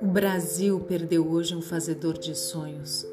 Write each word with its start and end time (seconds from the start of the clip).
O 0.00 0.06
Brasil 0.06 0.80
perdeu 0.80 1.28
hoje 1.30 1.54
um 1.54 1.62
fazedor 1.62 2.18
de 2.18 2.34
sonhos. 2.34 3.06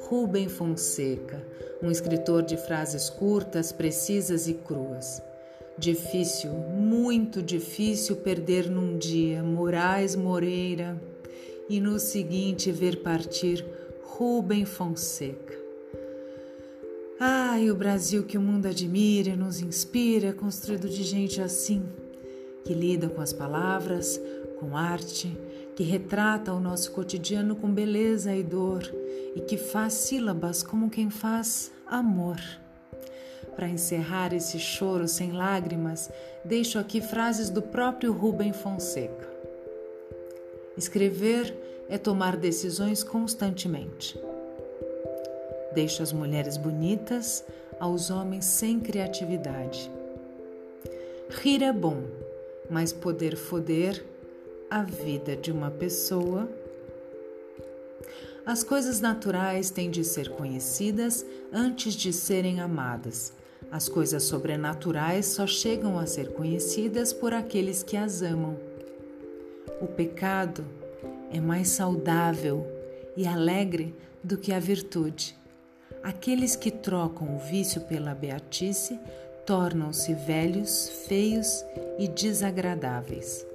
Rubem 0.00 0.48
Fonseca, 0.48 1.42
um 1.82 1.90
escritor 1.90 2.42
de 2.42 2.56
frases 2.56 3.10
curtas, 3.10 3.72
precisas 3.72 4.46
e 4.46 4.54
cruas. 4.54 5.22
Difícil, 5.78 6.50
muito 6.50 7.42
difícil 7.42 8.16
perder 8.16 8.70
num 8.70 8.96
dia 8.98 9.42
Moraes 9.42 10.14
Moreira 10.14 11.00
e 11.68 11.80
no 11.80 11.98
seguinte 11.98 12.70
ver 12.70 13.02
partir 13.02 13.64
Rubem 14.02 14.64
Fonseca. 14.64 15.61
Ai, 17.24 17.70
o 17.70 17.76
Brasil 17.76 18.24
que 18.24 18.36
o 18.36 18.40
mundo 18.40 18.66
admira 18.66 19.28
e 19.28 19.36
nos 19.36 19.60
inspira, 19.60 20.32
construído 20.32 20.88
de 20.88 21.04
gente 21.04 21.40
assim, 21.40 21.88
que 22.64 22.74
lida 22.74 23.08
com 23.08 23.20
as 23.20 23.32
palavras, 23.32 24.20
com 24.58 24.76
arte, 24.76 25.38
que 25.76 25.84
retrata 25.84 26.52
o 26.52 26.58
nosso 26.58 26.90
cotidiano 26.90 27.54
com 27.54 27.72
beleza 27.72 28.34
e 28.34 28.42
dor 28.42 28.82
e 29.36 29.40
que 29.40 29.56
faz 29.56 29.92
sílabas 29.92 30.64
como 30.64 30.90
quem 30.90 31.10
faz 31.10 31.70
amor. 31.86 32.40
Para 33.54 33.68
encerrar 33.68 34.34
esse 34.34 34.58
choro 34.58 35.06
sem 35.06 35.30
lágrimas, 35.30 36.10
deixo 36.44 36.76
aqui 36.76 37.00
frases 37.00 37.50
do 37.50 37.62
próprio 37.62 38.12
Rubem 38.12 38.52
Fonseca. 38.52 39.30
Escrever 40.76 41.56
é 41.88 41.96
tomar 41.96 42.36
decisões 42.36 43.04
constantemente. 43.04 44.18
Deixo 45.74 46.02
as 46.02 46.12
mulheres 46.12 46.56
bonitas 46.56 47.44
aos 47.80 48.10
homens 48.10 48.44
sem 48.44 48.78
criatividade. 48.78 49.90
Rir 51.30 51.62
é 51.62 51.72
bom, 51.72 52.04
mas 52.68 52.92
poder 52.92 53.36
foder 53.36 54.04
a 54.70 54.82
vida 54.82 55.34
de 55.36 55.50
uma 55.50 55.70
pessoa. 55.70 56.48
As 58.44 58.62
coisas 58.62 59.00
naturais 59.00 59.70
têm 59.70 59.90
de 59.90 60.04
ser 60.04 60.30
conhecidas 60.30 61.24
antes 61.52 61.94
de 61.94 62.12
serem 62.12 62.60
amadas. 62.60 63.32
As 63.70 63.88
coisas 63.88 64.24
sobrenaturais 64.24 65.26
só 65.26 65.46
chegam 65.46 65.98
a 65.98 66.06
ser 66.06 66.32
conhecidas 66.32 67.12
por 67.12 67.32
aqueles 67.32 67.82
que 67.82 67.96
as 67.96 68.20
amam. 68.20 68.56
O 69.80 69.86
pecado 69.86 70.64
é 71.32 71.40
mais 71.40 71.68
saudável 71.68 72.66
e 73.16 73.26
alegre 73.26 73.94
do 74.22 74.36
que 74.36 74.52
a 74.52 74.58
virtude. 74.58 75.41
Aqueles 76.02 76.56
que 76.56 76.70
trocam 76.70 77.36
o 77.36 77.38
vício 77.38 77.80
pela 77.82 78.14
beatice 78.14 78.98
tornam-se 79.46 80.14
velhos, 80.14 80.88
feios 81.06 81.64
e 81.98 82.08
desagradáveis. 82.08 83.46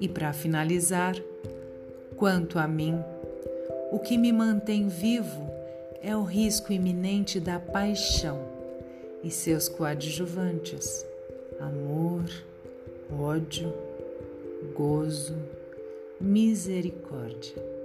E 0.00 0.08
para 0.08 0.32
finalizar, 0.32 1.14
quanto 2.16 2.58
a 2.58 2.66
mim, 2.66 2.98
o 3.92 3.98
que 3.98 4.16
me 4.16 4.32
mantém 4.32 4.88
vivo 4.88 5.50
é 6.02 6.16
o 6.16 6.22
risco 6.22 6.72
iminente 6.72 7.38
da 7.38 7.58
paixão 7.58 8.40
e 9.22 9.30
seus 9.30 9.68
coadjuvantes: 9.68 11.04
amor, 11.60 12.24
ódio, 13.10 13.74
gozo, 14.74 15.36
misericórdia. 16.20 17.77